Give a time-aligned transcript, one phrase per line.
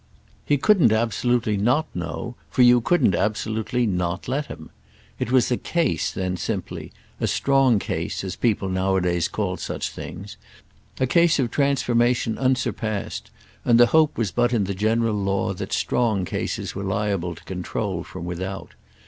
[0.47, 4.71] He couldn't absolutely not know, for you couldn't absolutely not let him.
[5.19, 10.37] It was a case then simply, a strong case, as people nowadays called such things,
[10.99, 13.29] a case of transformation unsurpassed,
[13.63, 17.43] and the hope was but in the general law that strong cases were liable to
[17.43, 18.73] control from without.